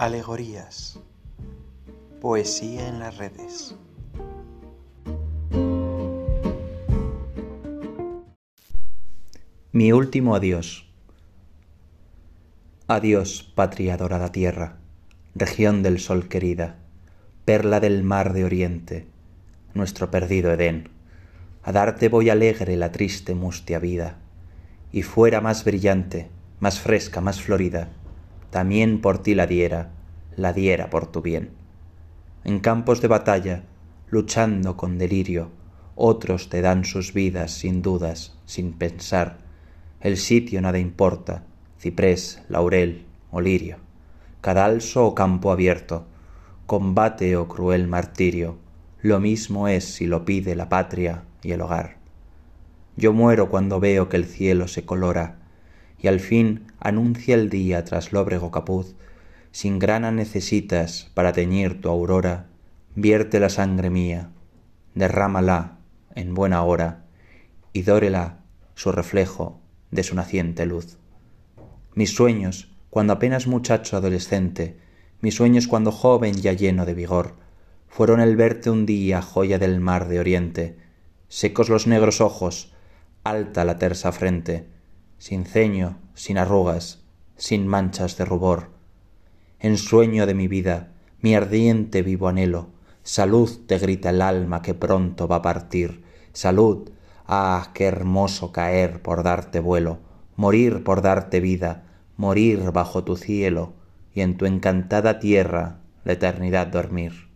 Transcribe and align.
Alegorías. 0.00 0.98
Poesía 2.22 2.88
en 2.88 3.00
las 3.00 3.18
redes. 3.18 3.76
Mi 9.72 9.92
último 9.92 10.34
adiós. 10.34 10.90
Adiós, 12.88 13.52
patria 13.54 13.98
dorada 13.98 14.32
tierra, 14.32 14.78
región 15.34 15.82
del 15.82 16.00
sol 16.00 16.28
querida, 16.28 16.78
perla 17.44 17.78
del 17.78 18.02
mar 18.02 18.32
de 18.32 18.46
oriente, 18.46 19.06
nuestro 19.74 20.10
perdido 20.10 20.50
Edén. 20.50 20.88
A 21.62 21.72
darte 21.72 22.08
voy 22.08 22.30
alegre 22.30 22.78
la 22.78 22.90
triste 22.90 23.34
mustia 23.34 23.78
vida, 23.78 24.16
y 24.92 25.02
fuera 25.02 25.42
más 25.42 25.62
brillante, 25.62 26.30
más 26.58 26.80
fresca, 26.80 27.20
más 27.20 27.42
florida, 27.42 27.90
también 28.50 29.00
por 29.00 29.18
ti 29.18 29.34
la 29.34 29.46
diera, 29.46 29.92
la 30.36 30.52
diera 30.52 30.90
por 30.90 31.06
tu 31.06 31.22
bien. 31.22 31.50
En 32.44 32.60
campos 32.60 33.00
de 33.00 33.08
batalla, 33.08 33.64
luchando 34.08 34.76
con 34.76 34.98
delirio, 34.98 35.50
otros 35.94 36.48
te 36.48 36.62
dan 36.62 36.84
sus 36.84 37.12
vidas 37.12 37.52
sin 37.52 37.82
dudas, 37.82 38.36
sin 38.46 38.72
pensar. 38.72 39.38
El 40.00 40.16
sitio 40.16 40.60
nada 40.62 40.78
importa, 40.78 41.44
ciprés, 41.78 42.42
laurel 42.48 43.04
o 43.30 43.40
lirio, 43.40 43.76
cadalso 44.40 45.06
o 45.06 45.14
campo 45.14 45.52
abierto, 45.52 46.06
combate 46.66 47.36
o 47.36 47.48
cruel 47.48 47.86
martirio, 47.86 48.56
lo 49.02 49.20
mismo 49.20 49.68
es 49.68 49.84
si 49.84 50.06
lo 50.06 50.24
pide 50.24 50.54
la 50.54 50.68
patria 50.68 51.24
y 51.42 51.52
el 51.52 51.60
hogar. 51.60 51.98
Yo 52.96 53.12
muero 53.12 53.48
cuando 53.48 53.80
veo 53.80 54.08
que 54.08 54.16
el 54.16 54.24
cielo 54.24 54.68
se 54.68 54.84
colora, 54.84 55.39
y 56.02 56.08
al 56.08 56.20
fin 56.20 56.66
anuncia 56.78 57.34
el 57.34 57.50
día 57.50 57.84
tras 57.84 58.12
lóbrego 58.12 58.50
capuz, 58.50 58.94
sin 59.52 59.78
grana 59.78 60.10
necesitas 60.10 61.10
para 61.14 61.32
teñir 61.32 61.80
tu 61.80 61.88
aurora, 61.88 62.46
vierte 62.94 63.40
la 63.40 63.48
sangre 63.48 63.90
mía, 63.90 64.30
derrámala 64.94 65.78
en 66.14 66.34
buena 66.34 66.62
hora, 66.62 67.04
y 67.72 67.82
dórela 67.82 68.40
su 68.74 68.92
reflejo 68.92 69.60
de 69.90 70.02
su 70.02 70.14
naciente 70.14 70.66
luz. 70.66 70.98
Mis 71.94 72.14
sueños, 72.14 72.70
cuando 72.88 73.12
apenas 73.12 73.46
muchacho 73.46 73.96
adolescente, 73.96 74.76
mis 75.20 75.34
sueños 75.34 75.68
cuando 75.68 75.92
joven 75.92 76.34
ya 76.34 76.52
lleno 76.52 76.86
de 76.86 76.94
vigor, 76.94 77.34
fueron 77.88 78.20
el 78.20 78.36
verte 78.36 78.70
un 78.70 78.86
día 78.86 79.20
joya 79.20 79.58
del 79.58 79.80
mar 79.80 80.08
de 80.08 80.20
oriente, 80.20 80.78
secos 81.28 81.68
los 81.68 81.86
negros 81.86 82.20
ojos, 82.20 82.72
alta 83.24 83.64
la 83.64 83.76
tersa 83.76 84.12
frente, 84.12 84.66
sin 85.20 85.44
ceño, 85.44 85.98
sin 86.14 86.38
arrugas, 86.38 87.04
sin 87.36 87.66
manchas 87.66 88.16
de 88.16 88.24
rubor. 88.24 88.70
En 89.58 89.76
sueño 89.76 90.24
de 90.24 90.32
mi 90.32 90.48
vida, 90.48 90.94
mi 91.20 91.34
ardiente 91.34 92.00
vivo 92.00 92.28
anhelo, 92.28 92.70
salud 93.02 93.50
te 93.66 93.76
grita 93.76 94.10
el 94.10 94.22
alma 94.22 94.62
que 94.62 94.72
pronto 94.72 95.28
va 95.28 95.36
a 95.36 95.42
partir, 95.42 96.02
salud, 96.32 96.90
ah, 97.26 97.70
qué 97.74 97.84
hermoso 97.84 98.50
caer 98.50 99.02
por 99.02 99.22
darte 99.22 99.60
vuelo, 99.60 99.98
morir 100.36 100.84
por 100.84 101.02
darte 101.02 101.40
vida, 101.40 101.84
morir 102.16 102.72
bajo 102.72 103.04
tu 103.04 103.18
cielo 103.18 103.74
y 104.14 104.22
en 104.22 104.38
tu 104.38 104.46
encantada 104.46 105.18
tierra 105.18 105.80
la 106.02 106.14
eternidad 106.14 106.68
dormir. 106.68 107.28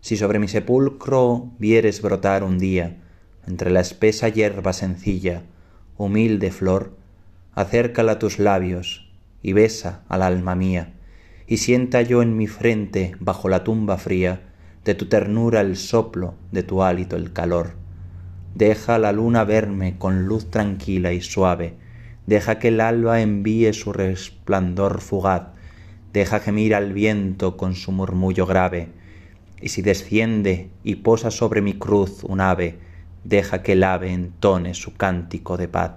Si 0.00 0.16
sobre 0.16 0.38
mi 0.38 0.48
sepulcro 0.48 1.52
vieres 1.58 2.00
brotar 2.00 2.42
un 2.42 2.58
día, 2.58 3.02
entre 3.46 3.70
la 3.70 3.80
espesa 3.80 4.30
hierba 4.30 4.72
sencilla, 4.72 5.42
humilde 5.96 6.50
flor, 6.50 6.96
acércala 7.54 8.18
tus 8.18 8.38
labios 8.38 9.08
y 9.42 9.52
besa 9.52 10.02
al 10.08 10.22
alma 10.22 10.54
mía, 10.54 10.94
y 11.46 11.58
sienta 11.58 12.02
yo 12.02 12.22
en 12.22 12.36
mi 12.36 12.46
frente, 12.46 13.14
bajo 13.20 13.48
la 13.48 13.64
tumba 13.64 13.98
fría, 13.98 14.42
de 14.84 14.94
tu 14.94 15.06
ternura 15.06 15.60
el 15.60 15.76
soplo, 15.76 16.34
de 16.52 16.62
tu 16.62 16.82
hálito 16.82 17.16
el 17.16 17.32
calor. 17.32 17.72
Deja 18.54 18.98
la 18.98 19.12
luna 19.12 19.44
verme 19.44 19.98
con 19.98 20.26
luz 20.26 20.50
tranquila 20.50 21.12
y 21.12 21.20
suave, 21.20 21.74
deja 22.26 22.58
que 22.58 22.68
el 22.68 22.80
alba 22.80 23.20
envíe 23.20 23.72
su 23.72 23.92
resplandor 23.92 25.00
fugaz, 25.00 25.48
deja 26.12 26.40
gemir 26.40 26.74
al 26.74 26.92
viento 26.92 27.56
con 27.56 27.74
su 27.74 27.92
murmullo 27.92 28.46
grave, 28.46 28.88
y 29.60 29.68
si 29.68 29.82
desciende 29.82 30.70
y 30.82 30.96
posa 30.96 31.30
sobre 31.30 31.60
mi 31.62 31.74
cruz 31.74 32.24
un 32.24 32.40
ave, 32.40 32.78
deja 33.24 33.62
que 33.62 33.72
el 33.72 33.82
ave 33.82 34.12
entone 34.12 34.74
su 34.74 34.94
cántico 34.94 35.56
de 35.56 35.68
paz. 35.68 35.92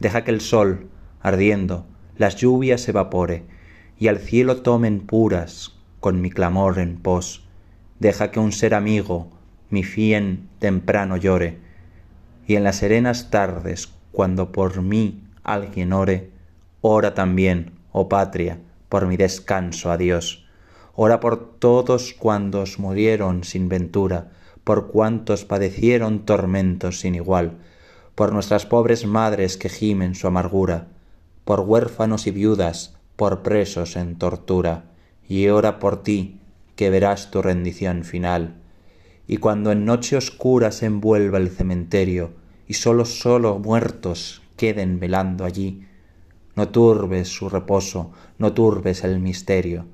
Deja 0.00 0.24
que 0.24 0.30
el 0.30 0.40
sol, 0.40 0.88
ardiendo, 1.20 1.86
las 2.16 2.36
lluvias 2.36 2.88
evapore, 2.88 3.44
y 3.98 4.08
al 4.08 4.18
cielo 4.18 4.62
tomen 4.62 5.00
puras 5.00 5.78
con 6.00 6.20
mi 6.20 6.30
clamor 6.30 6.78
en 6.78 6.96
pos. 6.96 7.46
Deja 8.00 8.30
que 8.30 8.40
un 8.40 8.50
ser 8.52 8.74
amigo 8.74 9.30
mi 9.70 9.84
fien 9.84 10.48
temprano 10.58 11.16
llore, 11.16 11.58
y 12.46 12.56
en 12.56 12.64
las 12.64 12.76
serenas 12.76 13.30
tardes, 13.30 13.90
cuando 14.10 14.52
por 14.52 14.82
mí 14.82 15.22
alguien 15.42 15.92
ore, 15.92 16.30
ora 16.82 17.14
también, 17.14 17.72
oh 17.92 18.08
patria, 18.08 18.58
por 18.88 19.06
mi 19.06 19.16
descanso 19.16 19.90
a 19.90 19.96
Dios. 19.96 20.46
Ora 20.94 21.20
por 21.20 21.58
todos 21.58 22.12
cuantos 22.12 22.78
murieron 22.78 23.44
sin 23.44 23.70
ventura, 23.70 24.32
por 24.64 24.88
cuantos 24.88 25.44
padecieron 25.44 26.24
tormentos 26.24 27.00
sin 27.00 27.14
igual, 27.14 27.58
por 28.14 28.32
nuestras 28.32 28.66
pobres 28.66 29.06
madres 29.06 29.56
que 29.56 29.68
gimen 29.68 30.14
su 30.14 30.26
amargura, 30.26 30.88
por 31.44 31.60
huérfanos 31.60 32.26
y 32.26 32.30
viudas, 32.30 32.94
por 33.16 33.42
presos 33.42 33.96
en 33.96 34.16
tortura, 34.16 34.84
y 35.28 35.48
ora 35.48 35.78
por 35.78 36.02
ti, 36.02 36.40
que 36.76 36.90
verás 36.90 37.30
tu 37.30 37.42
rendición 37.42 38.04
final. 38.04 38.56
Y 39.26 39.38
cuando 39.38 39.72
en 39.72 39.84
noche 39.84 40.16
oscura 40.16 40.72
se 40.72 40.86
envuelva 40.86 41.38
el 41.38 41.50
cementerio, 41.50 42.32
y 42.68 42.74
sólo 42.74 43.04
sólo 43.04 43.58
muertos 43.58 44.42
queden 44.56 45.00
velando 45.00 45.44
allí, 45.44 45.86
no 46.54 46.68
turbes 46.68 47.28
su 47.28 47.48
reposo, 47.48 48.12
no 48.38 48.52
turbes 48.52 49.04
el 49.04 49.20
misterio. 49.20 49.86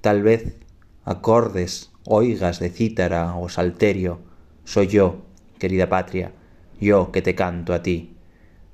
Tal 0.00 0.22
vez 0.22 0.56
acordes 1.04 1.90
oigas 2.06 2.60
de 2.60 2.70
cítara 2.70 3.36
o 3.36 3.48
salterio, 3.48 4.20
soy 4.64 4.88
yo, 4.88 5.22
querida 5.58 5.88
patria, 5.88 6.32
yo 6.80 7.12
que 7.12 7.22
te 7.22 7.34
canto 7.34 7.72
a 7.72 7.82
ti. 7.82 8.16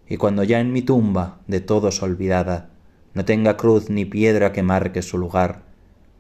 Y 0.09 0.17
cuando 0.17 0.43
ya 0.43 0.61
en 0.61 0.73
mi 0.73 0.83
tumba, 0.83 1.41
de 1.47 1.61
todos 1.61 2.03
olvidada, 2.03 2.71
no 3.15 3.25
tenga 3.25 3.57
cruz 3.57 3.91
ni 3.91 4.05
piedra 4.05 4.53
que 4.53 4.63
marque 4.63 5.03
su 5.03 5.19
lugar, 5.19 5.63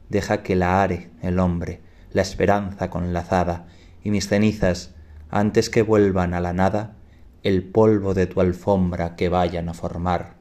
deja 0.08 0.42
que 0.42 0.56
la 0.56 0.82
are 0.82 1.10
el 1.22 1.38
hombre, 1.38 1.80
la 2.12 2.22
esperanza 2.22 2.90
conlazada, 2.90 3.66
y 4.02 4.10
mis 4.10 4.28
cenizas, 4.28 4.94
antes 5.30 5.70
que 5.70 5.82
vuelvan 5.82 6.34
a 6.34 6.40
la 6.40 6.52
nada, 6.52 6.96
el 7.42 7.64
polvo 7.64 8.14
de 8.14 8.26
tu 8.26 8.40
alfombra 8.40 9.16
que 9.16 9.28
vayan 9.28 9.68
a 9.68 9.74
formar. 9.74 10.34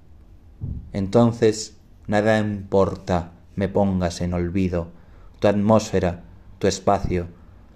Entonces 0.92 1.78
nada 2.08 2.40
importa 2.40 3.32
me 3.56 3.70
pongas 3.70 4.22
en 4.22 4.34
olvido, 4.34 4.92
tu 5.40 5.48
atmósfera, 5.48 6.24
tu 6.60 6.68
espacio, 6.68 7.28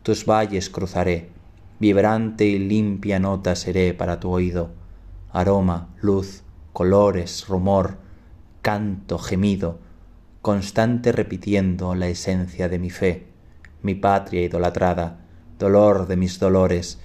tus 0.04 0.26
valles 0.26 0.70
cruzaré, 0.70 1.30
vibrante 1.80 2.46
y 2.46 2.60
limpia 2.60 3.18
nota 3.20 3.56
seré 3.56 3.94
para 3.94 4.20
tu 4.20 4.30
oído, 4.30 4.72
aroma, 5.32 5.90
luz, 6.02 6.44
colores, 6.74 7.48
rumor, 7.48 7.98
canto, 8.62 9.18
gemido, 9.18 9.80
constante 10.42 11.14
repitiendo 11.14 11.96
la 11.96 12.08
esencia 12.08 12.68
de 12.68 12.78
mi 12.78 12.90
fe, 12.90 13.28
mi 13.82 13.96
patria 13.96 14.44
idolatrada, 14.44 15.22
dolor 15.58 16.06
de 16.08 16.18
mis 16.18 16.40
dolores, 16.40 17.00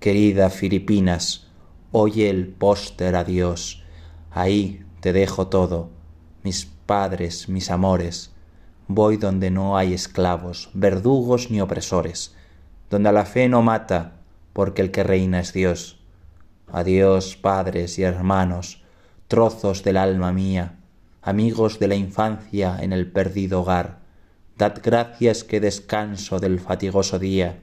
querida 0.00 0.48
Filipinas, 0.48 1.48
oye 1.92 2.30
el 2.30 2.48
póster 2.48 3.16
a 3.16 3.24
Dios, 3.24 3.84
ahí 4.30 4.82
te 5.00 5.12
dejo 5.12 5.48
todo, 5.48 5.90
mis 6.42 6.64
padres, 6.64 7.50
mis 7.50 7.70
amores, 7.70 8.32
voy 8.88 9.18
donde 9.18 9.50
no 9.50 9.76
hay 9.76 9.92
esclavos, 9.92 10.70
verdugos 10.72 11.50
ni 11.50 11.60
opresores, 11.60 12.34
donde 12.90 13.12
la 13.12 13.26
fe 13.26 13.48
no 13.48 13.62
mata, 13.62 14.14
porque 14.54 14.82
el 14.82 14.90
que 14.90 15.04
reina 15.04 15.40
es 15.40 15.52
Dios. 15.52 16.00
Adiós, 16.72 17.36
padres 17.36 17.98
y 17.98 18.02
hermanos, 18.02 18.82
trozos 19.28 19.84
del 19.84 19.98
alma 19.98 20.32
mía, 20.32 20.78
amigos 21.22 21.78
de 21.78 21.88
la 21.88 21.94
infancia 21.94 22.78
en 22.80 22.92
el 22.92 23.12
perdido 23.12 23.60
hogar, 23.60 23.98
dad 24.56 24.80
gracias 24.82 25.44
que 25.44 25.60
descanso 25.60 26.40
del 26.40 26.58
fatigoso 26.58 27.18
día. 27.18 27.60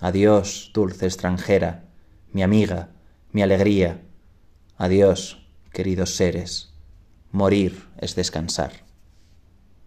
Adiós, 0.00 0.70
dulce 0.72 1.06
extranjera, 1.06 1.84
mi 2.32 2.42
amiga, 2.42 2.90
mi 3.32 3.42
alegría. 3.42 4.02
Adiós, 4.78 5.46
queridos 5.72 6.14
seres, 6.16 6.72
morir 7.32 7.88
es 7.98 8.14
descansar. 8.14 8.84